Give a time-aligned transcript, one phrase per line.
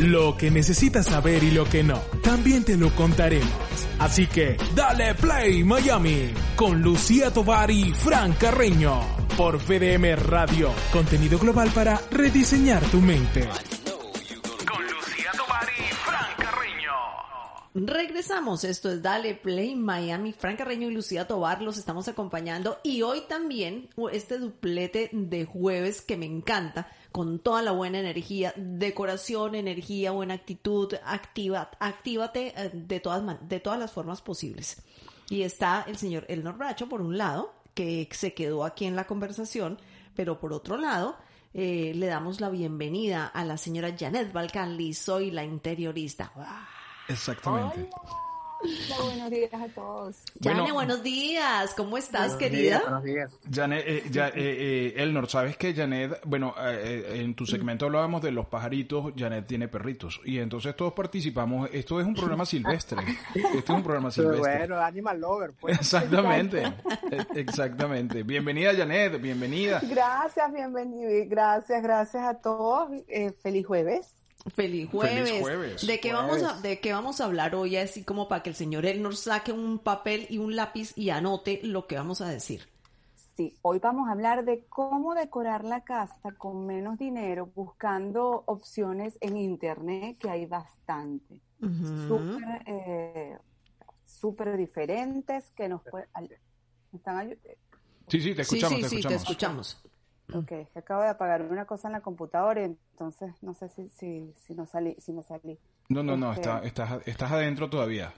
[0.00, 3.50] Lo que necesitas saber y lo que no, también te lo contaremos.
[3.98, 9.00] Así que, dale play Miami con Lucía Tovar y Fran Carreño
[9.36, 10.70] por FDM Radio.
[10.92, 13.48] Contenido global para rediseñar tu mente.
[17.86, 23.02] Regresamos, esto es Dale Play Miami, Fran Carreño y Lucía Tobar los estamos acompañando y
[23.02, 29.54] hoy también este duplete de jueves que me encanta con toda la buena energía, decoración,
[29.54, 34.82] energía, buena actitud, activa, actívate eh, de todas, de todas las formas posibles.
[35.30, 39.06] Y está el señor Elnor Bracho, por un lado, que se quedó aquí en la
[39.06, 39.78] conversación,
[40.16, 41.16] pero por otro lado,
[41.54, 46.32] eh, le damos la bienvenida a la señora Janet Balcán soy la interiorista.
[47.08, 47.88] Exactamente
[49.00, 50.24] buenos días a todos.
[50.42, 51.74] Jane, buenos días.
[51.74, 52.80] ¿Cómo estás, querida?
[52.80, 53.38] buenos días.
[53.50, 58.22] Janet, eh, ya, eh, eh, Elnor, ¿sabes que Janet, bueno, eh, en tu segmento hablábamos
[58.22, 60.20] de los pajaritos, Janet tiene perritos.
[60.24, 61.70] Y entonces todos participamos.
[61.72, 62.98] Esto es un programa silvestre.
[63.34, 64.58] Esto es un programa silvestre.
[64.58, 65.78] bueno, Animal Lover, pues.
[65.78, 66.62] Exactamente.
[67.34, 68.22] Exactamente.
[68.22, 69.20] Bienvenida, Janet.
[69.20, 69.80] Bienvenida.
[69.88, 71.24] Gracias, bienvenida.
[71.26, 72.90] Gracias, gracias a todos.
[73.42, 74.17] feliz jueves.
[74.54, 75.86] Feliz jueves.
[75.86, 78.56] ¿De qué vamos a de qué vamos a hablar hoy así como para que el
[78.56, 82.68] señor Elnor saque un papel y un lápiz y anote lo que vamos a decir?
[83.36, 89.16] Sí, hoy vamos a hablar de cómo decorar la casa con menos dinero buscando opciones
[89.20, 91.40] en internet que hay bastante.
[92.66, 93.36] Eh,
[94.04, 96.08] súper diferentes que nos pueden
[98.08, 99.80] Sí, sí, te escuchamos, sí, sí, te escuchamos.
[100.34, 104.32] Ok, acabo de apagar una cosa en la computadora y entonces no sé si, si,
[104.36, 105.58] si, no salí, si me salí.
[105.88, 108.12] No, no, no, este, estás, estás adentro todavía.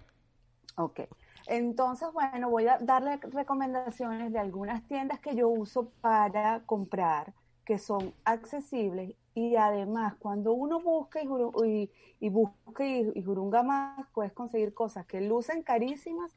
[0.76, 1.00] Ok.
[1.46, 7.32] Entonces, bueno, voy a darle recomendaciones de algunas tiendas que yo uso para comprar,
[7.64, 11.28] que son accesibles y además cuando uno busca y,
[11.64, 16.32] y, y busca y, y jurunga más, puedes conseguir cosas que lucen carísimas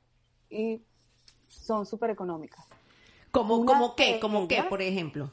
[0.50, 0.84] y
[1.48, 2.66] son súper económicas.
[3.32, 4.20] ¿Como, como qué?
[4.20, 5.32] ¿Como qué, por ejemplo?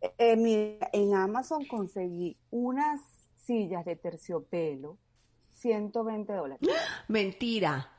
[0.00, 3.00] Eh, mira, en Amazon conseguí unas
[3.36, 4.98] sillas de terciopelo,
[5.54, 6.68] 120 dólares.
[7.08, 7.92] Mentira.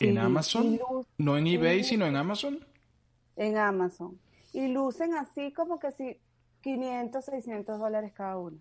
[0.00, 0.78] ¿En Amazon?
[1.18, 2.64] ¿No en eBay, sino en Amazon?
[3.36, 4.18] En Amazon.
[4.52, 6.18] Y lucen así como que si
[6.62, 8.58] 500, 600 dólares cada una.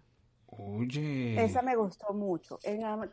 [0.48, 1.44] Oye.
[1.44, 2.60] Esa me gustó mucho.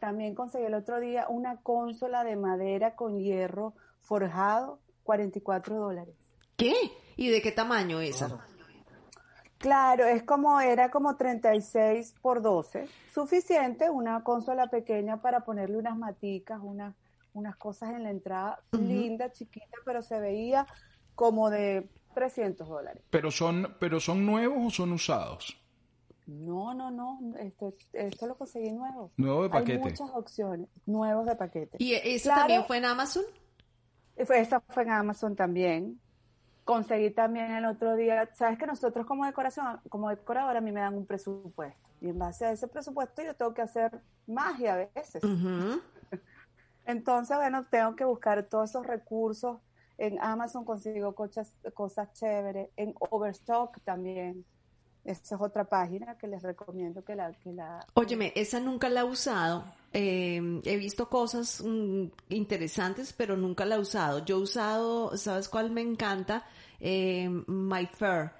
[0.01, 6.15] también conseguí el otro día una consola de madera con hierro forjado, 44 dólares.
[6.57, 6.75] ¿Qué?
[7.17, 8.47] ¿Y de qué tamaño esa?
[9.61, 15.99] Claro, es como, era como 36 por 12, suficiente, una consola pequeña para ponerle unas
[15.99, 16.97] maticas, unas,
[17.35, 20.67] unas cosas en la entrada, linda, chiquita, pero se veía
[21.15, 23.03] como de 300 dólares.
[23.11, 25.55] ¿Pero son, pero son nuevos o son usados?
[26.27, 29.13] No, no, no, esto, esto lo conseguí nuevo.
[29.19, 29.73] Nuevo de paquete.
[29.73, 31.77] Hay muchas opciones, nuevos de paquete.
[31.79, 33.25] ¿Y eso también fue en Amazon?
[34.17, 36.01] Esa fue en Amazon también
[36.65, 40.81] conseguí también el otro día, sabes que nosotros como decoración, como decoradora, a mí me
[40.81, 41.89] dan un presupuesto.
[42.01, 45.23] Y en base a ese presupuesto yo tengo que hacer magia a veces.
[46.87, 49.59] Entonces, bueno, tengo que buscar todos esos recursos.
[49.99, 52.71] En Amazon consigo cosas, cosas chéveres.
[52.77, 54.45] En Overstock también.
[55.05, 57.33] Esa es otra página que les recomiendo que la...
[57.33, 59.65] Que la Óyeme, esa nunca la he usado.
[59.93, 64.25] Eh, he visto cosas mm, interesantes, pero nunca la he usado.
[64.25, 66.45] Yo he usado, ¿sabes cuál me encanta?
[66.79, 68.33] Eh, My Fair.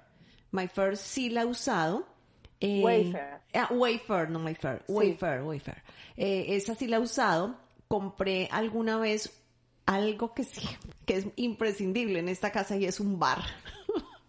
[0.51, 2.05] My Fair sí la he usado.
[2.59, 3.41] Eh, Wayfair.
[3.55, 4.83] Ah, Wayfair, no My Fair.
[4.87, 5.81] Wayfair, Wayfair.
[6.15, 7.55] Eh, esa sí la he usado.
[7.87, 9.41] Compré alguna vez
[9.85, 10.61] algo que sí,
[11.05, 13.39] que es imprescindible en esta casa y es un bar.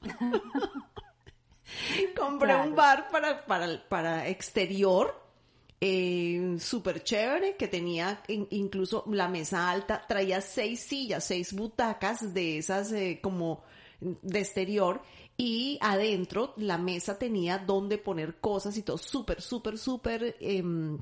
[2.18, 5.20] Compré un bar para, para, para exterior,
[5.80, 12.58] eh, súper chévere, que tenía incluso la mesa alta, traía seis sillas, seis butacas de
[12.58, 13.62] esas eh, como
[14.00, 15.02] de exterior
[15.36, 20.98] y adentro la mesa tenía donde poner cosas y todo súper, súper, súper em,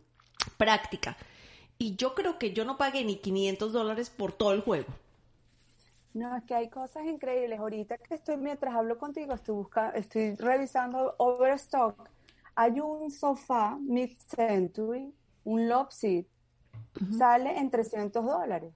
[0.56, 1.16] práctica.
[1.78, 4.88] Y yo creo que yo no pagué ni 500 dólares por todo el juego.
[6.12, 7.58] No, es que hay cosas increíbles.
[7.58, 12.08] Ahorita que estoy, mientras hablo contigo, estoy buscando, estoy revisando Overstock.
[12.56, 15.14] hay un sofá mid-century,
[15.44, 16.26] un love seat,
[17.16, 18.72] sale en 300 dólares.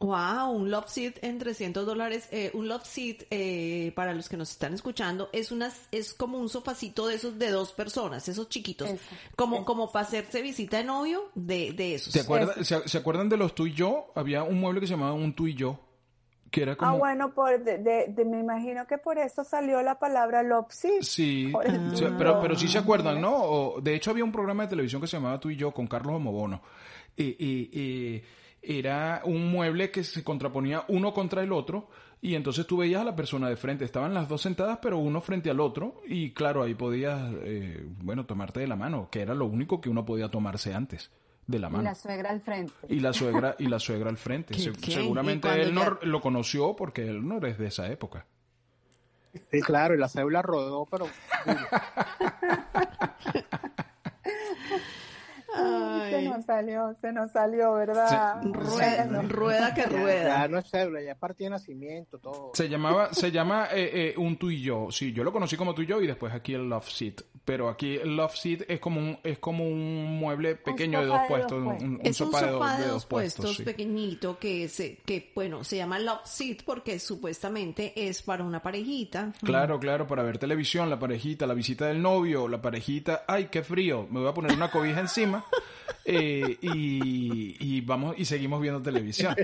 [0.00, 2.28] Wow, un love seat en 300 dólares.
[2.30, 6.38] Eh, un love seat, eh, para los que nos están escuchando, es unas, es como
[6.38, 8.88] un sofacito de esos de dos personas, esos chiquitos.
[8.88, 9.02] Eso,
[9.34, 9.64] como, eso.
[9.64, 12.12] como para hacerse visita de novio de, de esos.
[12.12, 14.12] ¿Se acuerdan, se, se acuerdan de los tú y yo?
[14.14, 15.80] Había un mueble que se llamaba un tú y yo,
[16.50, 16.90] que era como...
[16.90, 21.02] Ah, bueno, por, de, de- de- me imagino que por eso salió la palabra seat.
[21.02, 23.34] Sí, el y pero, pero sí se acuerdan, ¿no?
[23.36, 25.86] O, de hecho, había un programa de televisión que se llamaba Tú y yo con
[25.86, 26.62] Carlos Homobono.
[27.16, 28.22] Eh, eh, eh,
[28.62, 31.88] era un mueble que se contraponía uno contra el otro
[32.20, 33.84] y entonces tú veías a la persona de frente.
[33.84, 38.26] Estaban las dos sentadas, pero uno frente al otro y claro, ahí podías, eh, bueno,
[38.26, 41.10] tomarte de la mano, que era lo único que uno podía tomarse antes
[41.48, 41.82] de la Y mano.
[41.84, 42.72] la suegra al frente.
[42.88, 44.54] Y la suegra, y la suegra al frente.
[44.54, 44.92] ¿Qué- Se- qué?
[44.92, 48.24] seguramente Y él no ya- lo conoció porque él no es de esa época.
[49.50, 51.06] Sí, claro, y la cédula rodó, pero
[55.58, 58.40] Ay, se nos salió, se nos salió, ¿verdad?
[58.42, 60.28] Rueda, rueda que rueda.
[60.42, 62.50] ya no es cédula, ya es partida de nacimiento, todo.
[62.54, 64.88] Se llamaba, se llama eh, eh, un tú y yo.
[64.90, 67.20] Sí, yo lo conocí como tú y yo y después aquí el Love Seat.
[67.44, 71.16] Pero aquí el Love Seat es como un, es como un mueble pequeño de dos
[71.16, 71.58] sofá de dos puestos.
[71.58, 71.88] un- puestos.
[71.88, 73.62] un Es un sofá de de dos dos puestos sí.
[73.62, 79.32] pequeñito que se, que bueno, se llama love seat porque supuestamente es para una parejita.
[79.42, 83.62] Claro, claro, para ver televisión, la parejita, la visita del novio, la parejita, ay, qué
[83.62, 85.44] frío, me voy a poner una cobija encima
[86.04, 89.34] eh, y, y vamos y seguimos viendo televisión.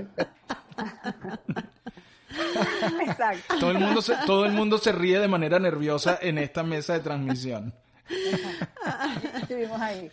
[3.01, 3.55] Exacto.
[3.59, 6.93] Todo el mundo se, todo el mundo se ríe de manera nerviosa en esta mesa
[6.93, 7.73] de transmisión.
[9.41, 10.11] Estuvimos ahí.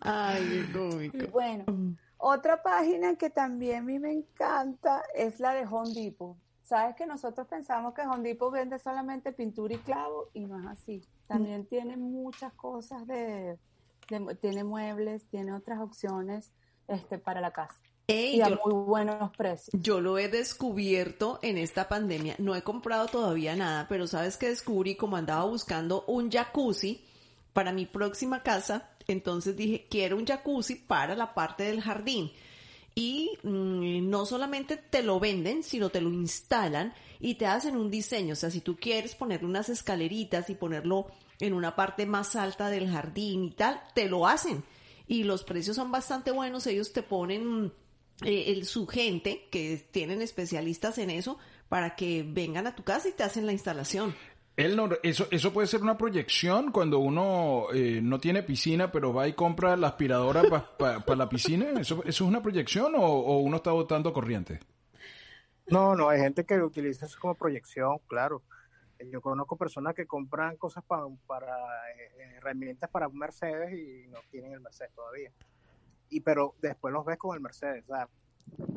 [0.00, 1.18] Ay, qué cómico.
[1.32, 1.64] Bueno,
[2.18, 6.36] otra página que también a mí me encanta es la de Home Depot.
[6.64, 10.66] Sabes que nosotros pensamos que Home Depot vende solamente pintura y clavo y no es
[10.66, 11.04] así.
[11.26, 13.58] También tiene muchas cosas de,
[14.08, 16.50] de- tiene muebles, tiene otras opciones
[16.88, 17.74] este para la casa
[18.06, 19.80] Ey, y a yo, muy buenos precios.
[19.82, 22.34] yo lo he descubierto en esta pandemia.
[22.38, 27.04] No he comprado todavía nada, pero sabes que descubrí como andaba buscando un jacuzzi
[27.52, 28.90] para mi próxima casa.
[29.06, 32.30] Entonces dije, quiero un jacuzzi para la parte del jardín.
[32.94, 37.90] Y mm, no solamente te lo venden, sino te lo instalan y te hacen un
[37.90, 38.34] diseño.
[38.34, 41.06] O sea, si tú quieres ponerle unas escaleritas y ponerlo
[41.40, 44.64] en una parte más alta del jardín y tal, te lo hacen.
[45.06, 46.66] Y los precios son bastante buenos.
[46.66, 47.72] Ellos te ponen
[48.22, 51.38] eh, el, su gente, que tienen especialistas en eso,
[51.68, 54.14] para que vengan a tu casa y te hacen la instalación.
[54.56, 59.12] Él no- eso, eso puede ser una proyección cuando uno eh, no tiene piscina, pero
[59.12, 60.42] va y compra la aspiradora
[60.78, 61.72] para la piscina.
[61.80, 64.60] ¿Eso, ¿Eso es una proyección o, uno está botando corriente?
[65.66, 68.42] No, no, hay gente que utiliza eso como proyección, claro.
[68.98, 71.48] Eh, Yo conozco personas que compran cosas pa- para
[71.92, 75.32] eh, herramientas para un Mercedes y no tienen el Mercedes todavía.
[76.10, 78.08] Y pero después los ves con el Mercedes, sea,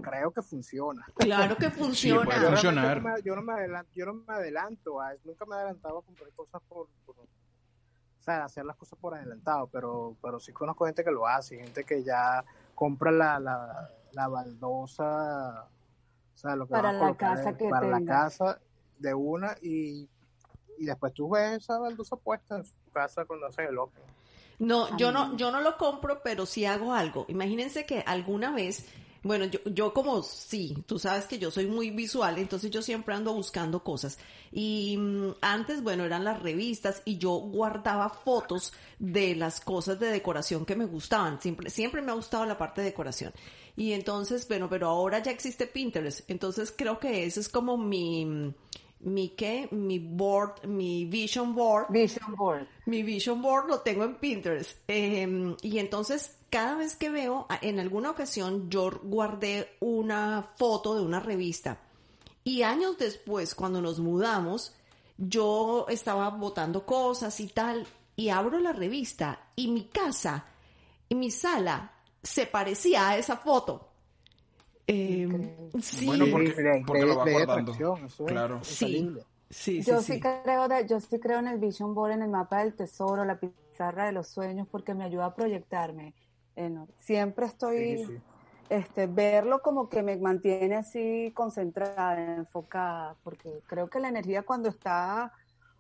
[0.02, 1.06] creo que funciona.
[1.16, 2.26] Claro que funciona.
[2.26, 2.84] puede Yo funcionar.
[3.02, 5.60] realmente no me- Yo no me adelanto, yo no me adelanto a nunca me he
[5.60, 10.40] adelantado a comprar cosas por, por- o sea, hacer las cosas por adelantado, pero, pero
[10.40, 12.44] sí conozco gente que lo hace, gente que ya
[12.76, 17.88] compra la, la, la baldosa, o sea, lo que Para a la casa que para
[17.88, 18.60] la casa
[19.00, 20.10] de una y,
[20.78, 24.04] y después tú ves esa baldosa puesta en su casa cuando haces el open.
[24.60, 27.26] No, yo no, yo no lo compro, pero sí hago algo.
[27.30, 28.92] Imagínense que alguna vez,
[29.24, 33.16] bueno, yo, yo como sí, tú sabes que yo soy muy visual, entonces yo siempre
[33.16, 34.18] ando buscando cosas.
[34.52, 40.08] Y mm, antes, bueno, eran las revistas y yo guardaba fotos de las cosas de
[40.08, 41.42] decoración que me gustaban.
[41.42, 43.34] Siempre, siempre me ha gustado la parte de decoración.
[43.76, 46.30] Y entonces, bueno, pero ahora ya existe Pinterest.
[46.30, 48.54] Entonces creo que ese es como mi,
[49.02, 52.68] mi qué, mi board, mi vision board Vision Board.
[52.86, 54.78] mi vision board lo tengo en Pinterest.
[54.88, 61.02] Eh, y entonces, cada vez que veo, en alguna ocasión yo guardé una foto de
[61.02, 61.80] una revista.
[62.44, 64.74] Y años después, cuando nos mudamos,
[65.18, 67.86] yo estaba botando cosas y tal,
[68.16, 70.46] y abro la revista y mi casa
[71.10, 73.90] y mi sala se parecía a esa foto.
[74.88, 75.56] Eh, Increíble.
[75.82, 77.72] sí, Bueno, porque- lo va guardando.
[77.74, 78.60] es Claro.
[78.64, 79.14] sí,
[79.50, 80.14] sí, sí, Yo sí.
[80.14, 83.26] sí creo de- yo sí creo en el Vision Board, en el mapa del tesoro,
[83.26, 86.14] la pizarra de los sueños, porque me ayuda a proyectarme.
[86.56, 88.18] En- siempre estoy, Sí, sí.
[88.70, 94.70] este, verlo como que me mantiene así concentrada, enfocada, porque creo que la energía cuando
[94.70, 95.32] está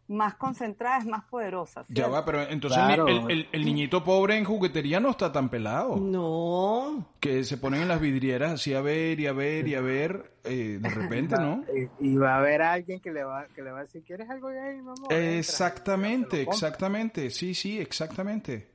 [0.10, 1.82] más concentrada es más poderosa.
[1.90, 2.12] Ya ¿cierto?
[2.12, 3.08] va, pero entonces Claro.
[3.08, 5.98] el, el- el niñito pobre en juguetería no está tan pelado.
[5.98, 7.08] No.
[7.20, 10.32] Que se ponen en las vidrieras así a ver y a ver y a ver,
[10.46, 11.64] eh, de repente, ¿no?
[12.00, 14.30] Y, y va a haber alguien que le va, que le va a decir, ¿quieres
[14.30, 15.08] algo de ahí, mamá?
[15.10, 18.68] Exactamente, exactamente, sí, sí, exactamente.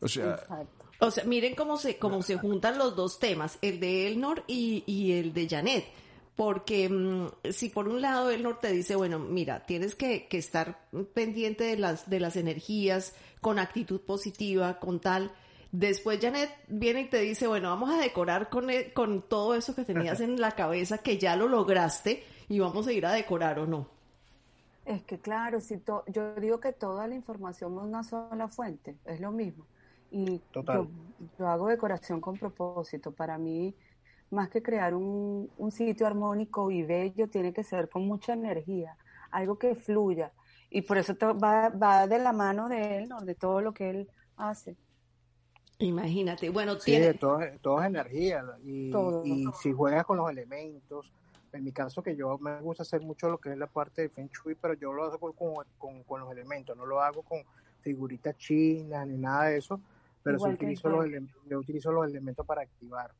[0.00, 0.84] O sea, Exacto.
[1.00, 4.84] O sea, miren cómo se, cómo se juntan los dos temas, el de Elnor y,
[4.86, 5.84] y el de Janet.
[6.36, 10.78] Porque mm, si por un lado Elnor te dice, bueno, mira, tienes que, que estar
[11.14, 15.30] pendiente de las, de las energías, con actitud positiva, con tal.
[15.70, 19.74] Después Janet viene y te dice, bueno, vamos a decorar con, e- con todo eso
[19.74, 23.58] que tenías en la cabeza, que ya lo lograste, y vamos a ir a decorar
[23.58, 23.88] o no.
[24.84, 28.96] Es que claro, si to- yo digo que toda la información es una sola fuente,
[29.04, 29.64] es lo mismo.
[30.10, 30.76] Y Total.
[30.82, 30.88] yo,
[31.38, 33.10] yo hago decoración con propósito.
[33.10, 33.74] Para mí,
[34.34, 38.96] más que crear un, un sitio armónico y bello, tiene que ser con mucha energía,
[39.30, 40.32] algo que fluya.
[40.70, 43.20] Y por eso to- va, va de la mano de él, ¿no?
[43.22, 44.76] de todo lo que él hace.
[45.78, 46.50] Imagínate.
[46.50, 47.14] Bueno, Sí, tiene...
[47.14, 48.44] todo, todo es energía.
[48.62, 49.24] Y, Todo.
[49.24, 51.10] y si juegas con los elementos,
[51.52, 54.08] en mi caso que yo me gusta hacer mucho lo que es la parte de
[54.08, 57.40] Feng Shui, pero yo lo hago con, con, con los elementos, no lo hago con
[57.80, 59.80] figuritas chinas ni nada de eso,
[60.22, 61.06] pero sí utilizo los,
[61.48, 63.12] yo utilizo los elementos para activar,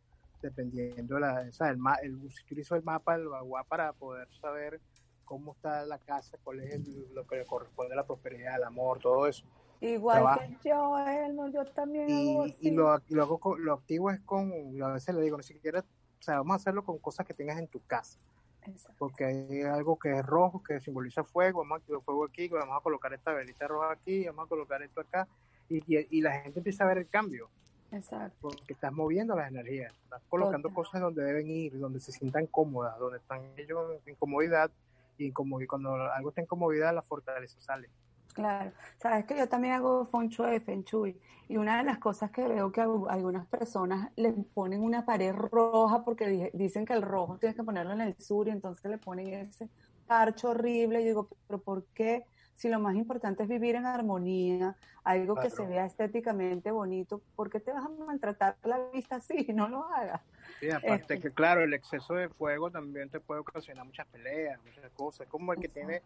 [0.48, 4.80] dependiendo de la, o sea, el, el, utilizo el mapa del Bagua para poder saber
[5.24, 8.64] cómo está la casa, cuál es el- lo que le corresponde a la prosperidad, al
[8.64, 9.44] amor, todo eso.
[9.80, 10.40] Igual Trabajo.
[10.40, 14.20] que yo, él, no, yo también y, y lo, lo hago con- lo activo es
[14.20, 17.32] con, a veces le digo, ni siquiera, o sea, vamos a hacerlo con cosas que
[17.34, 18.18] tengas en tu casa,
[18.66, 18.96] Exacto.
[18.98, 22.76] porque hay algo que es rojo, que simboliza fuego, vamos a activar fuego aquí, vamos
[22.78, 25.26] a colocar esta velita roja aquí, vamos a colocar esto acá,
[25.68, 27.48] y, y, y la gente empieza a ver el cambio,
[27.94, 28.36] Exacto.
[28.40, 30.74] porque estás moviendo las energías, estás colocando Total.
[30.74, 34.70] cosas donde deben ir, donde se sientan cómodas, donde están ellos en comodidad,
[35.16, 37.88] y, como- y cuando algo está en comodidad, la fortaleza sale.
[38.32, 42.32] Claro, sabes que yo también hago Feng Shui, Feng Shui, y una de las cosas
[42.32, 46.94] que veo que a algunas personas le ponen una pared roja porque di- dicen que
[46.94, 49.68] el rojo tienes que ponerlo en el sur y entonces le ponen ese
[50.08, 51.00] parcho horrible.
[51.02, 52.24] Y digo, pero ¿por qué?
[52.54, 57.50] Si lo más importante es vivir en armonía, algo que se vea estéticamente bonito, ¿por
[57.50, 59.46] qué te vas a maltratar la vista así?
[59.54, 60.22] No lo hagas.
[60.60, 61.20] Sí, aparte Este.
[61.20, 65.26] que claro, el exceso de fuego también te puede ocasionar muchas peleas, muchas cosas.
[65.26, 65.86] Como el que Exacto.
[65.86, 66.02] tiene,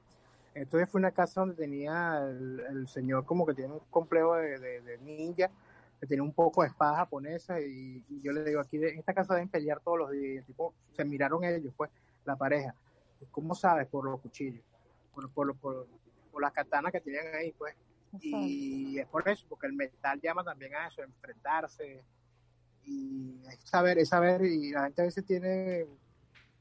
[0.55, 4.59] entonces fue una casa donde tenía el, el señor como que tiene un complejo de,
[4.59, 5.51] de- de ninja,
[6.01, 8.99] que tiene un poco de espada japonesa y, y yo le digo, aquí de- en
[9.01, 10.47] esta casa deben pelear todos los días.
[10.47, 11.91] Tipo, se miraron ellos, pues,
[12.25, 12.75] la pareja.
[13.31, 13.87] ¿Cómo sabes?
[13.89, 14.65] Por los cuchillos,
[15.15, 15.87] por, por, por,
[16.41, 17.75] las katanas que tenían ahí, pues.
[18.21, 22.03] Y es por eso, porque el metal llama también a eso, enfrentarse.
[22.85, 25.87] Y es saber, es saber, y la gente a veces tiene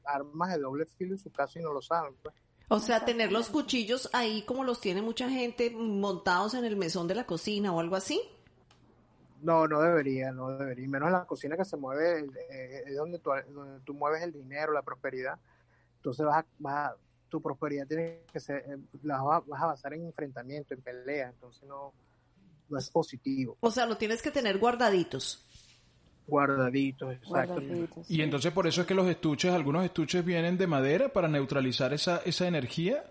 [0.04, 2.14] armas de doble filo en su casa y no lo saben.
[2.22, 2.34] Pues.
[2.68, 7.08] O sea, tener los cuchillos ahí como los tiene mucha gente montados en el mesón
[7.08, 8.20] de la cocina o algo así.
[9.40, 10.84] No, no debería, no debería.
[10.84, 14.22] Y menos en la cocina que se mueve, eh, es donde tú, donde tú mueves
[14.22, 15.38] el dinero, la prosperidad.
[15.96, 16.96] Entonces vas a, vas a-
[17.28, 20.82] tu prosperidad tiene que ser, eh, la vas a, vas a basar en enfrentamiento, en
[20.82, 21.28] pelea.
[21.30, 21.92] Entonces no,
[22.68, 23.56] no es positivo.
[23.60, 25.44] O sea, lo tienes que tener guardaditos.
[26.26, 27.54] Guardaditos, exacto.
[27.54, 28.22] Guardaditos, y sí.
[28.22, 32.18] entonces por eso es que los estuches, algunos estuches vienen de madera para neutralizar esa,
[32.18, 33.02] esa energía.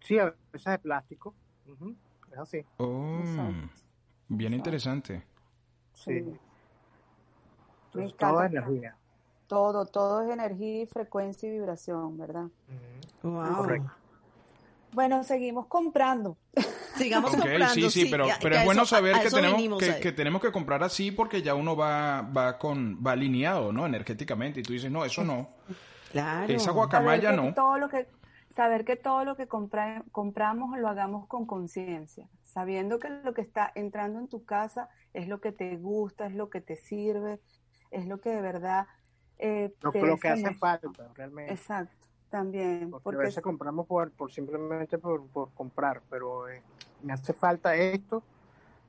[0.00, 1.34] Sí, a veces es de plástico.
[2.30, 2.64] Es así.
[2.76, 3.70] Oh, Exacto.
[4.28, 5.24] bien interesante.
[5.94, 6.12] Sí.
[6.12, 6.38] Me
[7.86, 8.96] Entonces, todo es energía.
[9.54, 12.46] Todo, todo es energía, frecuencia y vibración, ¿verdad?
[13.22, 13.56] Wow.
[13.56, 13.90] Correcto.
[14.92, 16.36] Bueno, seguimos comprando.
[16.96, 17.74] Sigamos Ok, comprando.
[17.74, 20.42] sí, sí, pero, ya- pero ya es bueno eso- saber que tenemos venimos que, tenemos
[20.42, 23.86] que comprar así porque ya uno va, va con va alineado, ¿no?
[23.86, 25.48] Energéticamente y tú dices, no, eso no.
[26.12, 26.52] Claro.
[26.52, 27.52] Esa guacamaya no.
[27.54, 28.08] todo lo que
[28.54, 33.40] saber que todo lo que compra- compramos lo hagamos con conciencia, sabiendo que lo que
[33.42, 37.40] está entrando en tu casa es lo que te gusta, es lo que te sirve,
[37.90, 38.86] es lo que de verdad
[39.38, 41.52] eh, Lo, te lo que hace falta realmente.
[41.52, 46.62] Exacto, también, Porque, a porque veces compramos por, por simplemente por, por comprar, pero eh,
[47.02, 48.22] me hace falta esto,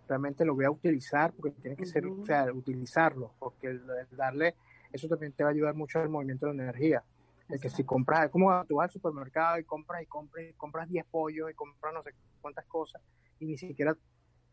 [0.08, 4.18] realmente lo voy a utilizar porque tiene que ser, o sea, utilizarlo, porque el, el
[4.18, 4.56] darle,
[4.92, 7.04] eso también te va a ayudar mucho al movimiento de la energía.
[7.50, 10.54] El que si compras, es como tú vas al supermercado y compras y compras y
[10.54, 12.12] compras 10 pollos y compras no sé
[12.42, 13.02] cuántas cosas
[13.40, 13.96] y ni siquiera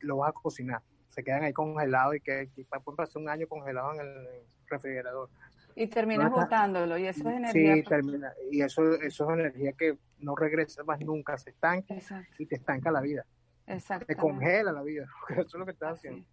[0.00, 0.82] lo vas a cocinar.
[1.08, 4.26] Se quedan ahí congelados y que, que pueden pasar un año congelados en el
[4.66, 5.28] refrigerador.
[5.74, 7.74] Y terminas no botándolo y eso es energía.
[7.76, 8.32] Sí, termina.
[8.50, 12.56] Y eso, eso es energía que no regresa más nunca, se estanca Exacto, y te
[12.56, 13.24] estanca la vida.
[13.64, 14.16] Te exactamente.
[14.16, 16.08] congela la vida, porque eso es lo que estás Así.
[16.08, 16.28] haciendo.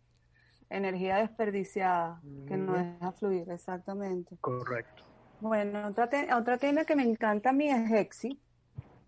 [0.69, 4.37] Energía desperdiciada que no deja fluir, exactamente.
[4.39, 5.03] Correcto.
[5.39, 8.39] Bueno, otra, te- otra tienda que me encanta a mí es Hexi.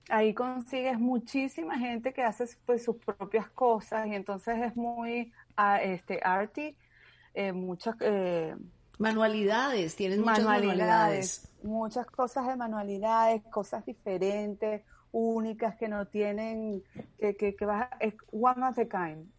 [0.09, 5.81] ahí consigues muchísima gente que hace pues, sus propias cosas y entonces es muy ah,
[5.81, 6.75] este, arty,
[7.33, 7.95] eh, muchas...
[7.99, 8.55] Eh,
[8.97, 11.47] manualidades, tienes muchas manualidades.
[11.63, 16.83] Muchas cosas de manualidades, cosas diferentes, únicas que no tienen,
[17.19, 19.29] que, que, que vas es one of a kind.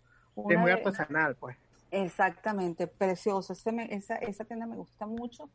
[0.51, 1.57] es muy artesanal, pues.
[1.91, 3.53] Exactamente, precioso.
[3.53, 5.51] esa, esa tienda me gusta mucho.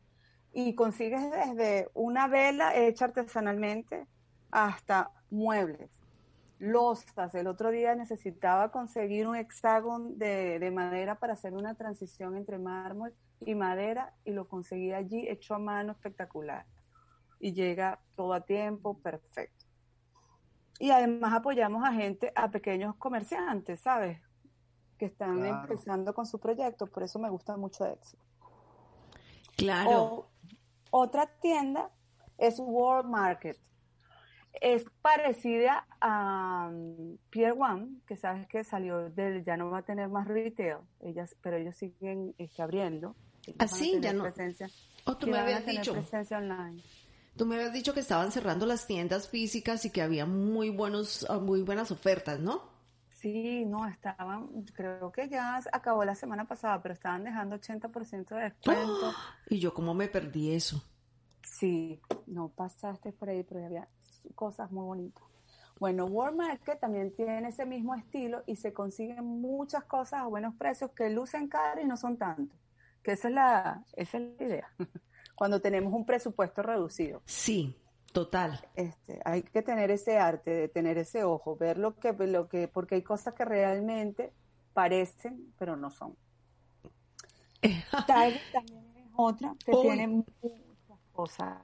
[0.52, 4.06] Y consigues desde una vela hecha artesanalmente
[4.50, 5.90] hasta muebles,
[6.58, 7.34] losas.
[7.34, 12.58] El otro día necesitaba conseguir un hexágono de, de madera para hacer una transición entre
[12.58, 16.66] mármol y madera y lo conseguí allí hecho a mano espectacular.
[17.40, 19.64] Y llega todo a tiempo, perfecto.
[20.78, 24.20] Y además apoyamos a gente, a pequeños comerciantes, ¿sabes?
[24.96, 28.16] Que están empezando con su proyecto, por eso me gusta mucho Exo.
[29.56, 30.28] Claro.
[30.90, 31.90] otra tienda
[32.38, 33.58] es World Market.
[34.60, 39.82] Es parecida a um, Pier One, que sabes que salió de, ya no va a
[39.82, 43.16] tener más retail, ellas, pero ellos siguen este, abriendo.
[43.58, 44.24] Así, ah, ya no.
[44.24, 44.70] Presencia,
[45.04, 45.92] oh, tú me habías dicho.
[45.92, 46.82] Presencia online.
[47.36, 51.24] Tú me habías dicho que estaban cerrando las tiendas físicas y que había muy buenos,
[51.28, 52.76] ah, muy buenas ofertas, ¿no?
[53.12, 58.42] Sí, no, estaban, creo que ya acabó la semana pasada, pero estaban dejando 80% de
[58.42, 59.12] descuento.
[59.12, 59.36] ¡Ah!
[59.48, 60.82] Y yo cómo me perdí eso.
[61.42, 63.88] Sí, no pasaste por ahí, pero había
[64.34, 65.24] cosas muy bonitas.
[65.78, 70.54] Bueno, Walmart que también tiene ese mismo estilo y se consiguen muchas cosas a buenos
[70.56, 72.54] precios que lucen caro y no son tanto.
[73.02, 74.68] Que esa es la, esa es la idea.
[75.38, 77.22] cuando tenemos un presupuesto reducido.
[77.24, 77.76] Sí,
[78.12, 78.60] total.
[78.74, 82.66] Este, hay que tener ese arte de tener ese ojo, ver lo que, lo que,
[82.66, 84.32] porque hay cosas que realmente
[84.72, 86.16] parecen, pero no son.
[88.08, 91.58] Target también es otra que tiene muchas cosas.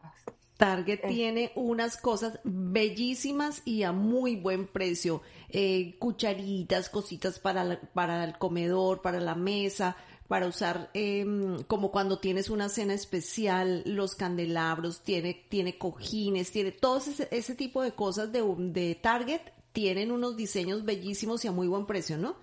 [0.56, 5.20] Target tiene unas cosas bellísimas y a muy buen precio.
[5.48, 9.96] Eh, cucharitas, cositas para, para el comedor, para la mesa,
[10.28, 16.72] para usar em, como cuando tienes una cena especial, los candelabros, tiene, tiene cojines, tiene
[16.72, 19.40] todo ese, tipo de cosas de, de Target,
[19.72, 22.36] tienen unos diseños bellísimos y a muy buen precio, ¿no?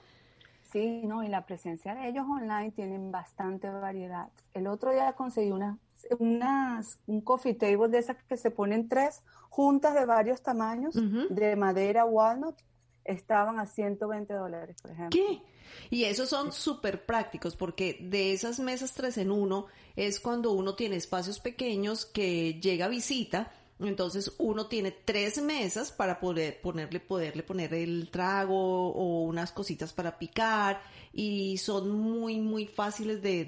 [0.71, 4.29] Sí, no, y la presencia de ellos online tienen bastante variedad.
[4.53, 5.77] El otro día conseguí una,
[6.19, 10.95] unas, un coffee table de esas que se ponen tres juntas de varios tamaños,
[11.29, 12.55] de madera walnut,
[13.03, 15.19] estaban a 120 dólares, por ejemplo.
[15.19, 15.41] ¿Qué?
[15.89, 20.75] Y esos son súper prácticos porque de esas mesas tres en uno es cuando uno
[20.75, 23.51] tiene espacios pequeños que llega visita.
[23.79, 29.91] Entonces uno tiene tres mesas para poder ponerle, poderle poner el trago o unas cositas
[29.91, 30.81] para picar
[31.11, 33.45] y son muy, muy fáciles de,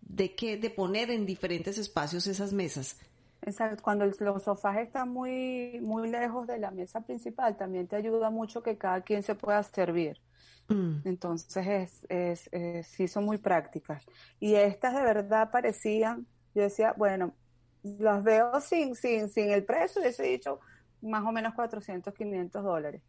[0.00, 2.96] de, que, de poner en diferentes espacios esas mesas.
[3.44, 8.30] Exacto, cuando los sofás están muy, muy lejos de la mesa principal, también te ayuda
[8.30, 10.20] mucho que cada quien se pueda servir.
[10.68, 11.00] Mm.
[11.04, 14.04] Entonces, es, es, es, sí son muy prácticas.
[14.40, 17.34] Y estas de verdad parecían, yo decía, bueno,
[17.82, 20.60] las veo sin, sin, sin el precio, he dicho
[21.00, 23.02] más o menos 400, 500 dólares.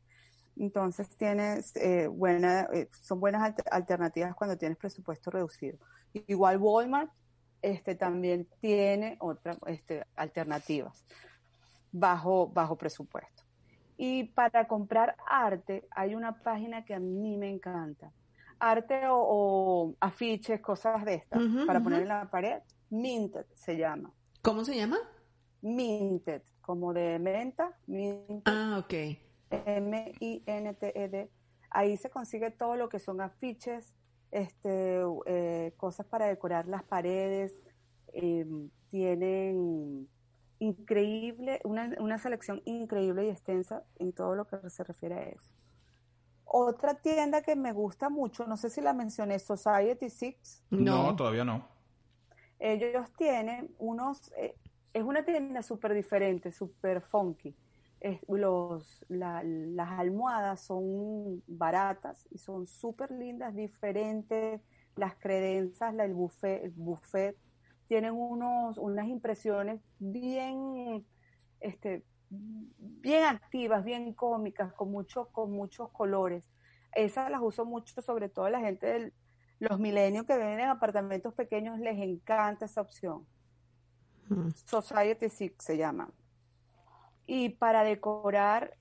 [0.58, 5.78] Entonces tienes eh, buena, eh, son buenas alternativas cuando tienes presupuesto reducido.
[6.14, 7.12] Igual Walmart
[7.62, 11.04] este, también tiene otras este, alternativas
[11.92, 13.43] bajo, bajo presupuesto.
[13.98, 18.12] Y para comprar arte hay una página que a mí me encanta.
[18.60, 22.62] Arte o, afiches, cosas de estas, para poner en la pared.
[22.90, 24.14] Minted se llama.
[24.42, 24.98] ¿Cómo se llama?
[25.62, 27.78] Minted, como de menta.
[27.88, 28.42] Minted.
[28.46, 28.94] Ah, ok.
[29.66, 31.30] M-I-N-T-E-D.
[31.70, 33.94] Ahí se consigue todo lo que son afiches,
[34.32, 37.56] este, eh, cosas para decorar las paredes.
[38.14, 40.08] Em, tienen
[40.64, 45.52] increíble, una, una selección increíble y extensa en todo lo que se refiere a eso.
[46.46, 50.64] Otra tienda que me gusta mucho, no sé si la mencioné, Society Six.
[50.70, 51.68] No, todavía no.
[52.60, 54.56] Ellos tienen unos, eh,
[54.94, 57.56] es una tienda súper diferente, súper funky.
[58.28, 64.62] los, las almohadas son baratas y son súper lindas, diferentes.
[64.96, 67.36] Las credencias, la, el buffet, el buffet
[67.94, 71.06] tienen unos, unas impresiones bien,
[71.60, 76.50] este, bien activas, bien cómicas, con, mucho, con muchos colores.
[76.96, 79.14] Esas las uso mucho, sobre todo la gente de
[79.60, 83.28] los milenios que viven en apartamentos pequeños, les encanta esa opción.
[84.28, 84.50] Mm.
[84.50, 86.10] Society Six se llama.
[87.28, 88.76] Y para decorar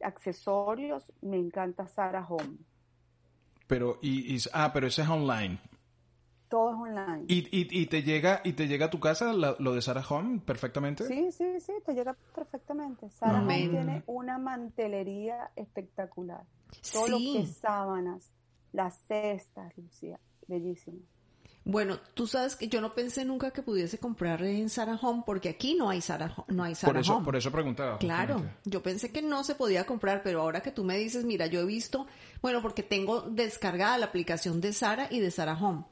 [0.00, 2.58] accesorios, me encanta Sarah Home.
[3.66, 5.58] Pero, y, ah, pero ese es online
[6.54, 7.24] todo es online.
[7.26, 10.04] ¿Y, y, y te llega y te llega a tu casa la- lo de Sarah
[10.08, 11.04] Home perfectamente?
[11.08, 13.10] Sí, sí, sí, te llega perfectamente.
[13.10, 16.42] Sarah Home tiene una mantelería espectacular.
[16.92, 18.30] Todo lo que es sábanas,
[18.72, 20.98] las cestas, Lucía, bellísimo.
[21.66, 25.48] Bueno, tú sabes que yo no pensé nunca que pudiese comprar en Sarah Home porque
[25.48, 27.24] aquí no hay Sarah, no hay Sarah Por eso, Home.
[27.24, 27.98] por eso preguntaba.
[27.98, 28.60] Claro, justamente.
[28.70, 31.60] yo pensé que no se podía comprar, pero ahora que tú me dices, mira, yo
[31.60, 32.06] he visto,
[32.42, 35.84] bueno, porque tengo descargada la aplicación de Sara y de Sara Home,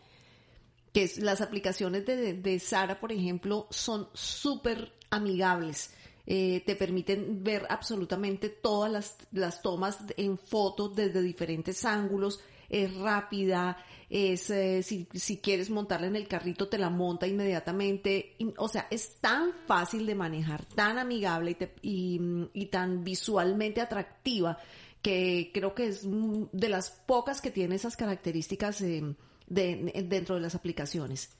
[0.93, 5.95] que es, las aplicaciones de, de Sara, por ejemplo, son súper amigables.
[6.27, 12.41] Eh, te permiten ver absolutamente todas las, las tomas en fotos desde diferentes ángulos.
[12.69, 13.77] Es rápida,
[14.09, 18.37] es eh, si, si quieres montarla en el carrito te la monta inmediatamente.
[18.57, 22.21] O sea, es tan fácil de manejar, tan amigable y, te- y,
[22.55, 24.59] y tan visualmente atractiva
[25.03, 29.03] que creo que es de las pocas que tiene esas características eh,
[29.47, 31.31] de, dentro de las aplicaciones.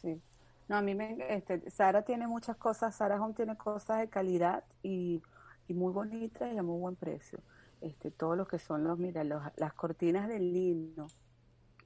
[0.00, 0.20] Sí.
[0.68, 4.62] No, a mí me, este, Sara tiene muchas cosas, Sara Home tiene cosas de calidad
[4.82, 5.20] y,
[5.66, 7.40] y muy bonitas y a muy buen precio.
[7.80, 11.08] Este, todo lo que son los, mira, los, las cortinas de lino,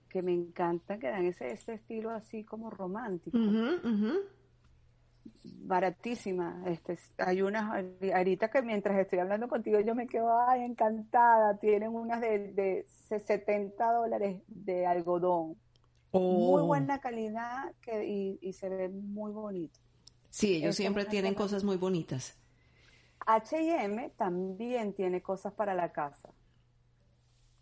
[0.09, 3.39] que me encantan, que dan ese, ese estilo así como romántico.
[5.45, 6.63] Baratísima.
[6.67, 11.59] Este, hay unas, ahorita que mientras estoy hablando contigo, yo me quedo ay, encantada.
[11.59, 15.57] Tienen unas de, de 70 dólares de algodón.
[16.13, 16.67] Muy Oh.
[16.67, 19.81] buena calidad que, y, y se ve muy bonito.
[20.31, 22.37] Sí, ellos siempre tienen cosa- cosas muy bonitas.
[23.27, 26.31] H&M también tiene cosas para la casa.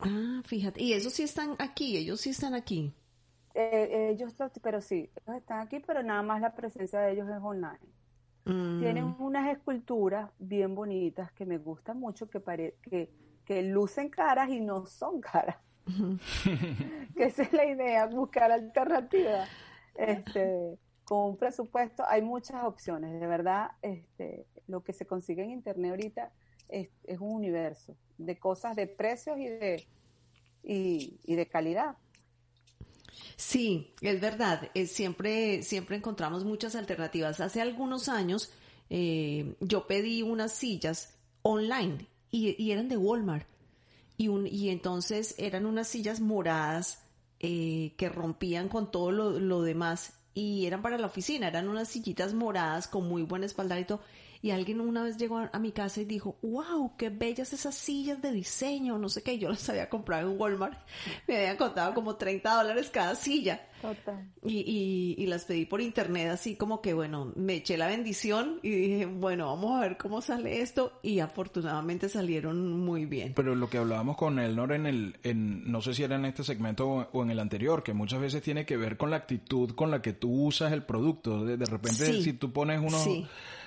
[0.01, 0.83] Ah, fíjate.
[0.83, 2.93] Y esos sí están aquí, ellos sí están aquí.
[3.55, 7.29] Eh, ellos, lo- pero sí, ellos están aquí, pero nada más la presencia de ellos
[7.29, 7.79] es online.
[8.45, 13.11] Mm, Tienen unas esculturas bien bonitas que me gustan mucho, que, pare- que,
[13.45, 15.57] que lucen caras y no son caras.
[17.17, 19.49] que esa es la idea, buscar alternativas.
[19.95, 25.51] Este, con un presupuesto hay muchas opciones, de verdad, este, lo que se consigue en
[25.51, 26.33] internet ahorita
[26.69, 29.85] es, es un universo de cosas, de precios y de,
[30.63, 31.97] y, y de calidad.
[33.37, 34.71] Sí, es verdad.
[34.75, 37.41] eh, siempre, siempre encontramos muchas alternativas.
[37.41, 38.51] Hace algunos años
[38.91, 43.47] eh, yo pedí unas sillas online y, eran de Walmart.
[44.17, 47.03] Y, un, y entonces eran unas sillas moradas
[47.41, 51.89] eh, que rompían con todo lo, lo demás y eran para la oficina, eran unas
[51.89, 54.01] sillitas moradas con muy buen espaldarito.
[54.32, 57.75] Y alguien una vez llegó a, a mi casa y dijo, wow, qué bellas esas
[57.75, 60.79] sillas de diseño, no sé qué, yo las había comprado en Walmart,
[61.29, 63.69] me habían costado como 30 dólares cada silla.
[63.81, 64.29] Total.
[64.45, 68.61] Y, y, y las pedí por internet así como que, bueno, me eché la bendición
[68.63, 73.33] y dije, bueno, vamos a ver cómo sale esto y afortunadamente salieron muy bien.
[73.35, 76.45] Pero lo que hablábamos con Elnor en el, en, no sé si era en este
[76.45, 79.71] segmento o, o en el anterior, que muchas veces tiene que ver con la actitud
[79.75, 81.45] con la que tú usas el producto.
[81.45, 82.23] De, de repente, Sí.
[82.23, 83.27] si tú pones unos, Sí.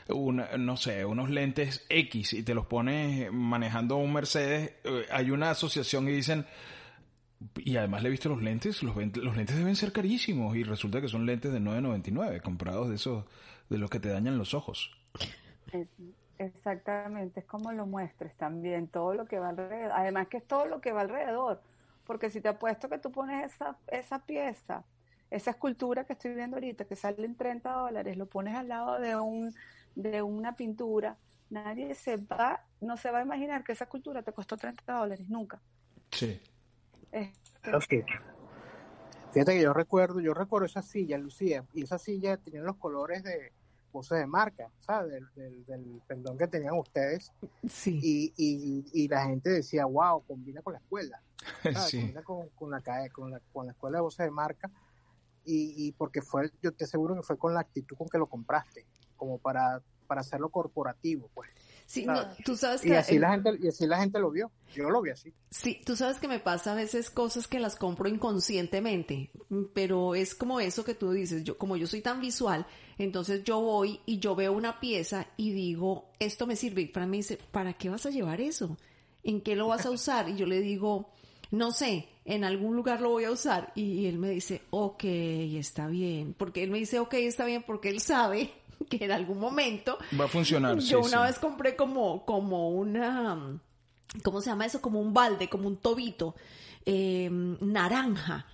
[0.10, 5.32] Una- no sé, unos lentes X y te los pones manejando un Mercedes, eh, hay
[5.32, 6.46] una asociación y dicen,
[7.58, 11.08] y además le he visto los lentes, los, lentes deben ser carísimos y resulta que
[11.08, 13.26] son lentes de 9.99 comprados de esos,
[13.70, 14.91] de los que te dañan los ojos.
[16.38, 19.91] Exactamente, es como lo muestres también, todo lo que va alrededor.
[19.94, 21.62] Además que es todo lo que va alrededor,
[22.06, 24.84] porque si te apuesto que tú pones esa, esa pieza,
[25.32, 29.00] esa escultura que estoy viendo ahorita, que sale en 30 dólares, lo pones al lado
[29.00, 29.54] de, un,
[29.95, 31.17] de una pintura,
[31.49, 35.27] nadie se va, no se va a imaginar que esa escultura te costó 30 dólares,
[35.29, 35.62] nunca.
[36.12, 36.39] Sí.
[37.12, 38.05] Este,
[39.31, 43.23] Fíjate que yo recuerdo, yo recuerdo esa silla, Lucía, y esa silla tenía los colores
[43.23, 43.51] de
[43.91, 45.12] voces de marca, ¿sabes?
[45.12, 47.31] Del, del, del pendón que tenían ustedes.
[47.67, 47.99] Sí.
[48.01, 51.21] Y, y, y la gente decía, wow, combina con la escuela.
[51.63, 51.84] ¿sabes?
[51.84, 51.99] Sí.
[51.99, 54.69] Combina con, con, la, cae- con, la, con la escuela de voces de marca.
[55.43, 58.27] Y, y porque fue, yo te aseguro que fue con la actitud con que lo
[58.27, 61.49] compraste, como para, para hacerlo corporativo, pues.
[61.86, 64.32] Sí, no, tú sabes Y que así eh, la gente, y así la gente lo
[64.32, 64.51] vio.
[64.73, 65.32] Yo lo vi así.
[65.51, 69.30] Sí, tú sabes que me pasa a veces cosas que las compro inconscientemente,
[69.73, 72.65] pero es como eso que tú dices, yo como yo soy tan visual,
[72.97, 77.10] entonces yo voy y yo veo una pieza y digo, esto me sirve, y Fran
[77.10, 78.78] me dice, ¿para qué vas a llevar eso?
[79.23, 80.28] ¿En qué lo vas a usar?
[80.30, 81.12] Y yo le digo,
[81.51, 83.71] no sé, en algún lugar lo voy a usar.
[83.75, 87.89] Y él me dice, ok, está bien, porque él me dice, ok, está bien, porque
[87.89, 88.51] él sabe
[88.90, 90.78] que en algún momento Va a funcionar.
[90.80, 91.28] yo sí, una sí.
[91.28, 93.60] vez compré como, como una,
[94.24, 94.82] ¿cómo se llama eso?
[94.82, 96.36] Como un balde, como un tobito,
[96.86, 98.46] eh, naranja.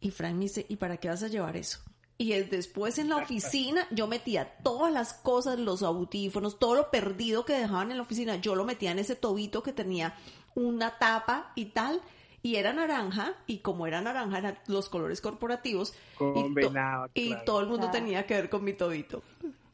[0.00, 1.80] Y Frank me dice, ¿y para qué vas a llevar eso?
[2.16, 6.90] Y es después en la oficina yo metía todas las cosas, los audífonos, todo lo
[6.90, 10.14] perdido que dejaban en la oficina, yo lo metía en ese tobito que tenía
[10.54, 12.00] una tapa y tal.
[12.44, 15.94] Y era naranja, y como era naranja, eran los colores corporativos,
[16.36, 16.72] y, to-
[17.14, 17.92] y todo el mundo Claro.
[18.04, 19.22] tenía que ver con mi tobito.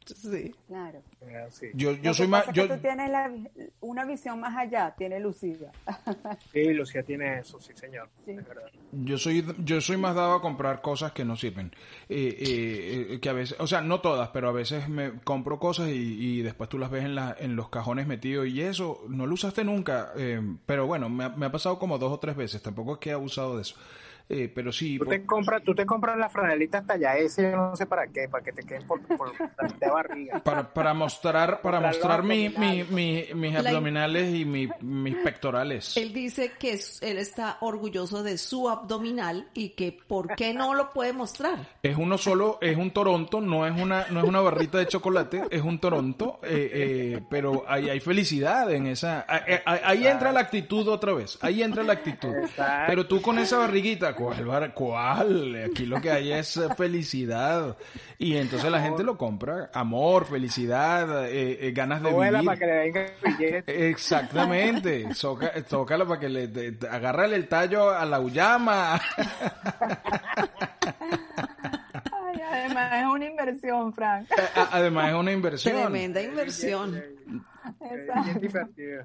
[0.06, 0.52] Sí.
[0.66, 1.02] Claro.
[1.20, 1.66] Eh, sí.
[1.74, 2.48] Yo, yo soy más...
[2.48, 3.30] es Yo, que tú tienes la-
[3.80, 5.70] una visión más allá, tiene Lucía.
[6.52, 8.08] Sí, Lucía tiene eso, sí, señor.
[8.24, 8.32] Sí.
[8.32, 8.68] Es verdad.
[8.92, 11.72] Yo soy, yo soy más dado a comprar cosas que no sirven.
[12.08, 15.58] Eh, eh, eh, que a veces, o sea, no todas, pero a veces me compro
[15.60, 19.04] cosas y, y después tú las ves en, la, en los cajones metidos y eso
[19.08, 20.12] no lo usaste nunca.
[20.16, 22.62] eh, pero bueno, me ha, me ha pasado como dos o tres veces.
[22.62, 23.76] Tampoco es que he abusado de eso.
[24.32, 27.50] Eh, pero sí, Tú por- te compras, tú te compras la franelita hasta allá ese,
[27.50, 30.38] yo no sé para qué, para que te queden por, por de barriga.
[30.44, 32.84] para, para mostrar, para mostrar mi, mi,
[33.34, 35.96] mis La- abdominales y mi- mis pectorales.
[35.96, 40.74] Él dice que es- él está orgulloso de su abdominal y que por qué no
[40.74, 41.66] lo puede mostrar.
[41.82, 45.42] Es uno solo, es un Toronto, no es una, no es una barrita de chocolate,
[45.50, 49.26] es un Toronto, eh, eh, pero hay, hay felicidad en esa,
[49.66, 52.32] ahí, entra la actitud otra vez, ahí entra la actitud.
[52.86, 54.44] Pero tú con esa barriguita, ¿cuál?
[54.46, 55.64] bar- ¿Cuál?
[55.70, 57.76] Aquí lo que hay es eh, felicidad.
[58.18, 62.46] Y entonces la gente lo compra, amor, felicidad, eh, eh, ganas de Abuela, vivir.
[62.46, 63.88] para que le venga el billete.
[63.88, 69.00] Exactamente, Soca- tócala para que le, te- agárrale el tallo a la uyama.
[72.12, 74.28] Ay, además es una inversión, Frank.
[74.72, 75.74] Además es una inversión.
[75.76, 76.94] Tremenda inversión.
[76.96, 79.04] Es bien divertido.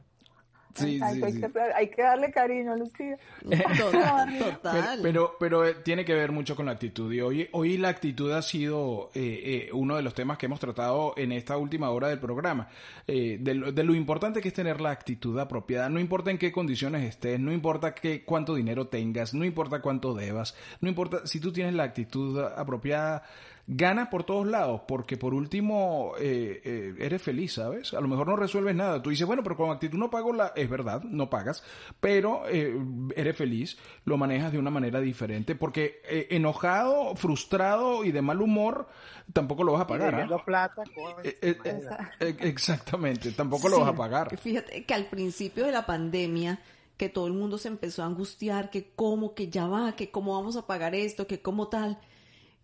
[0.76, 1.42] Sí, Ay, sí, hay, sí.
[1.42, 3.18] Que, hay que darle cariño, Lucía.
[3.80, 4.28] Total.
[4.28, 5.00] Pero, total.
[5.02, 7.12] pero, pero, eh, tiene que ver mucho con la actitud.
[7.14, 10.60] Y hoy, hoy la actitud ha sido eh, eh, uno de los temas que hemos
[10.60, 12.68] tratado en esta última hora del programa.
[13.08, 15.90] Eh, de, lo, de lo importante que es tener la actitud apropiada.
[15.90, 20.14] No importa en qué condiciones estés, no importa qué, cuánto dinero tengas, no importa cuánto
[20.14, 23.24] debas, no importa si tú tienes la actitud apropiada.
[23.68, 27.96] Ganas por todos lados, porque por último eh, eh, eres feliz, ¿sabes?
[27.96, 29.02] A lo mejor no resuelves nada.
[29.02, 30.54] Tú dices, bueno, pero con actitud no pago la...
[30.56, 31.64] Es verdad, no pagas,
[32.00, 32.78] pero eh,
[33.16, 38.40] eres feliz, lo manejas de una manera diferente, porque eh, enojado, frustrado y de mal
[38.40, 38.88] humor,
[39.34, 40.14] tampoco lo vas a pagar.
[40.14, 40.46] ¿ah?
[40.46, 40.84] plata,
[41.24, 44.38] Eh, eh, exactamente, tampoco lo vas a pagar.
[44.38, 46.60] Fíjate que al principio de la pandemia,
[46.98, 50.36] que todo el mundo se empezó a angustiar, que cómo, que ya va, que cómo
[50.36, 52.00] vamos a pagar esto, que cómo tal.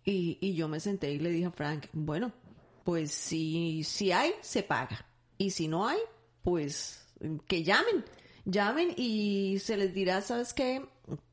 [0.04, 2.32] Y, y yo me senté y le dije a Frank, bueno,
[2.84, 5.06] pues si, si hay, se paga.
[5.38, 5.98] Y si no hay,
[6.42, 7.06] pues
[7.46, 8.04] que llamen.
[8.44, 10.84] Llamen y se les dirá, ¿sabes qué?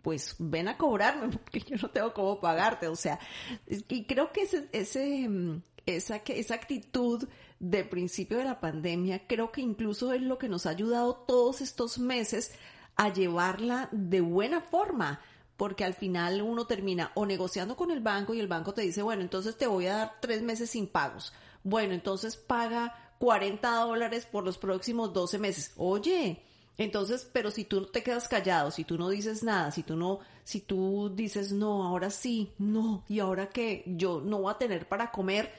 [0.03, 2.87] Pues ven a cobrarme porque yo no tengo cómo pagarte.
[2.87, 3.19] O sea,
[3.67, 7.27] y creo que ese, ese, mm, esa, esa actitud
[7.59, 11.61] de principio de la pandemia, creo que incluso es lo que nos ha ayudado todos
[11.61, 12.53] estos meses
[12.95, 15.21] a llevarla de buena forma,
[15.59, 19.01] porque al final uno termina o negociando con el banco y el banco te dice,
[19.01, 21.33] bueno, entonces te voy a dar tres meses sin pagos.
[21.63, 25.73] Bueno, entonces paga 40 dólares por los próximos 12 meses.
[25.75, 26.41] Oye,
[26.77, 30.19] entonces, pero si tú te quedas callado, si tú no dices nada, si tú no,
[30.45, 34.87] si tú dices no, ahora sí, no, y ahora que yo no voy a tener
[34.87, 35.51] para comer,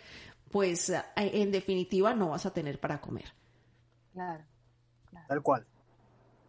[0.50, 3.34] pues eh, en definitiva no vas a tener para comer.
[4.14, 4.44] Claro.
[5.28, 5.66] Tal cual.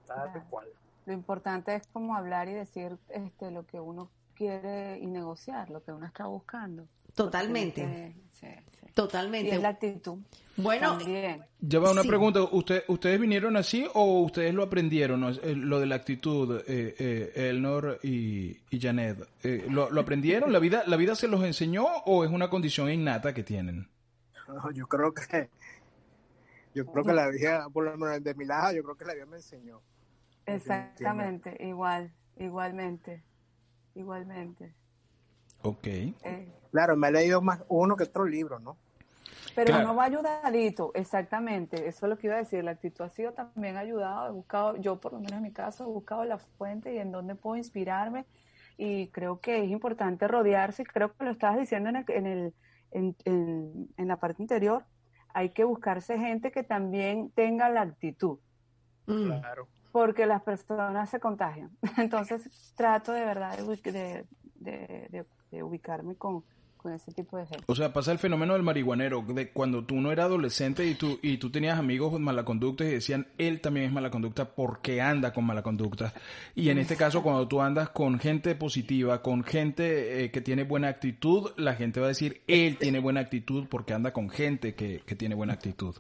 [0.08, 0.46] Tal Claro.
[0.50, 0.68] cual.
[1.06, 5.84] Lo importante es como hablar y decir este lo que uno quiere y negociar, lo
[5.84, 6.88] que uno está buscando.
[7.16, 8.88] Totalmente, Porque, sí, sí.
[8.88, 9.56] Y totalmente.
[9.56, 10.20] es la actitud.
[10.58, 11.44] Bueno, También.
[11.60, 12.08] Ya va una Sí.
[12.08, 12.42] pregunta.
[12.44, 15.24] ¿Usted, ¿Ustedes vinieron así o ustedes lo aprendieron?
[15.44, 19.28] Eh, Lo de la actitud, eh, eh, Elnor y, y Janet.
[19.44, 20.52] Eh, ¿lo, lo aprendieron?
[20.54, 23.90] ¿La vida, ¿La vida se los enseñó o es una condición innata que tienen?
[24.48, 25.50] No, yo creo que
[26.74, 29.14] yo creo que la vida, por lo menos de mi lado, yo creo que la
[29.14, 29.82] vida me enseñó.
[30.46, 33.24] Exactamente, igual, igualmente,
[33.96, 34.74] igualmente.
[35.64, 35.88] Ok.
[35.88, 38.78] Eh, Claro, me he leído más uno que otro libro, ¿no?
[39.54, 39.84] pero Claro.
[39.90, 43.34] no va ayudadito, exactamente, eso es lo que iba a decir, la actitud ha sido
[43.34, 46.94] también ayudado, he buscado, yo por lo menos en mi caso, he buscado la fuente
[46.94, 48.26] y en dónde puedo inspirarme
[48.78, 52.54] y creo que es importante rodearse, creo que lo estabas diciendo en, el, en, el,
[52.92, 54.86] en, en- en la parte interior,
[55.34, 58.40] hay que buscarse gente que también tenga la actitud.
[59.08, 59.68] mm, Claro.
[59.92, 61.72] Porque las personas se contagian.
[61.98, 64.26] Entonces trato de verdad de,
[65.52, 66.44] de ubicarme con,
[66.82, 67.64] con ese tipo de gente.
[67.68, 71.20] O sea, pasa el fenómeno del marihuanero, de cuando tú no eras adolescente y tú,
[71.22, 75.02] y tú tenías amigos con mala conducta y decían, él también es mala conducta porque
[75.02, 76.14] anda con mala conducta.
[76.56, 80.64] Y en este caso, cuando tú andas con gente positiva, con gente eh, que tiene
[80.64, 84.74] buena actitud, la gente va a decir, él tiene buena actitud porque anda con gente
[84.74, 85.96] que, que tiene buena actitud.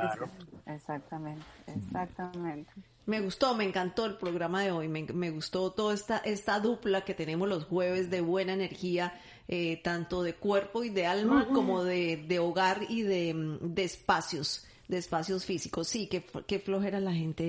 [0.00, 0.28] Claro.
[0.66, 2.72] Exactamente, exactamente.
[3.04, 7.04] Me gustó, me encantó el programa de hoy, me, me gustó toda esta, esta dupla
[7.04, 9.12] que tenemos los jueves de buena energía,
[9.48, 13.84] eh, tanto de cuerpo y de alma, como de, de hogar y de, mm, de
[13.84, 15.88] espacios, de espacios físicos.
[15.88, 17.44] Sí, que, que flojera la gente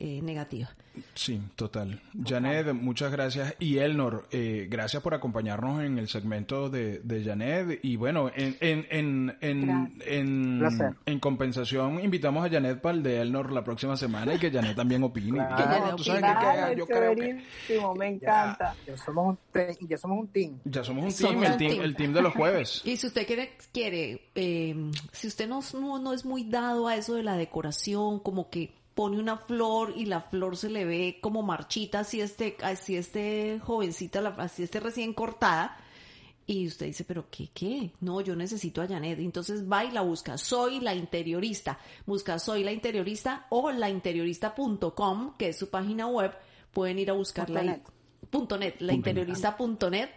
[0.00, 0.70] eh, negativa.
[1.14, 2.02] Sí, total.
[2.22, 3.54] Janet, muchas gracias.
[3.58, 7.80] Y Elnor, eh, gracias por acompañarnos en el segmento de, de Janet.
[7.82, 10.62] Y bueno, en, en, en, en, en,
[11.06, 14.76] en compensación, invitamos a Janet para el de Elnor la próxima semana y que Janet
[14.76, 15.32] también opine.
[15.38, 15.56] Claro.
[15.56, 16.34] Que Janet tú sabes opine.
[16.34, 17.34] que- que Claro, yo creo que
[17.98, 18.74] me Ya, encanta.
[18.86, 20.58] ya somos un ya somos un team.
[20.64, 21.82] ya somos un Somos team, el un team, team.
[21.84, 22.82] el team de los jueves.
[22.92, 24.74] Y si usted quiere, quiere eh,
[25.12, 28.72] si usted no, no, no es muy dado a eso de la decoración, como que
[28.94, 33.60] pone una flor y la flor se le ve como marchita, así este, así este
[33.64, 35.76] jovencita, así este recién cortada,
[36.46, 37.92] y usted dice, pero ¿qué, qué?
[38.00, 39.20] No, yo necesito a Janet.
[39.20, 40.36] Entonces va y la busca.
[40.36, 41.78] Soy la interiorista.
[42.04, 46.32] Busca Soy la interiorista o lainteriorista.com, que es su página web.
[46.72, 47.66] Pueden ir a buscarla ahí.
[47.68, 47.82] net.
[48.28, 50.10] Punto net, lainteriorista.net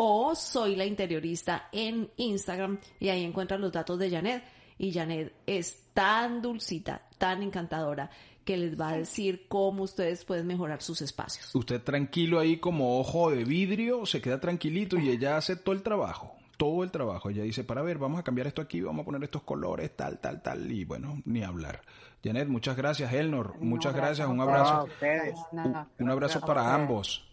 [0.00, 4.44] o soy la interiorista en Instagram y ahí encuentran los datos de Janet
[4.78, 8.10] y Janet es tan dulcita, tan encantadora
[8.44, 11.54] que les va a decir cómo ustedes pueden mejorar sus espacios.
[11.54, 15.82] Usted tranquilo ahí como ojo de vidrio, se queda tranquilito y ella hace todo el
[15.82, 16.34] trabajo.
[16.56, 17.30] Todo el trabajo.
[17.30, 20.18] Ella dice, para ver, vamos a cambiar esto aquí, vamos a poner estos colores, tal,
[20.18, 20.72] tal, tal.
[20.72, 21.82] Y bueno, ni hablar.
[22.24, 23.12] Janet, muchas gracias.
[23.12, 24.26] Elnor, muchas gracias.
[24.26, 24.84] Un abrazo.
[24.84, 25.34] ustedes.
[25.52, 25.88] No, Un, no.
[26.00, 27.28] un abrazo para ambos.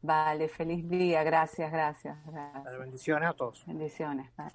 [0.00, 2.78] Vale, feliz día, gracias, gracias, gracias.
[2.78, 3.64] Bendiciones a todos.
[3.66, 4.54] Bendiciones, vale.